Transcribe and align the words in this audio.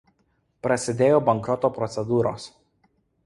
Prasidėjo 0.67 1.19
bankroto 1.27 1.71
procedūros. 1.77 2.47